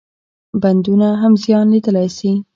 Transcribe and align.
بندونه 0.61 1.07
هم 1.21 1.33
زیان 1.43 1.65
لیدلای 1.73 2.09
شي. 2.17 2.31